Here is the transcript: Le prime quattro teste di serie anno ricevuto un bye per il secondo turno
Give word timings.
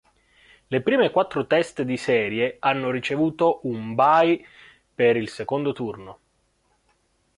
Le 0.65 0.81
prime 0.81 1.11
quattro 1.11 1.45
teste 1.45 1.85
di 1.85 1.95
serie 1.95 2.57
anno 2.59 2.89
ricevuto 2.89 3.59
un 3.65 3.93
bye 3.93 4.43
per 4.95 5.15
il 5.15 5.29
secondo 5.29 5.73
turno 5.73 6.19